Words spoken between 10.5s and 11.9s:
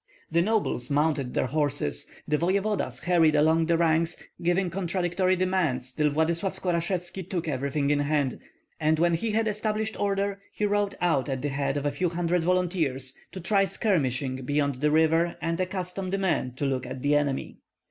he rode out at the head of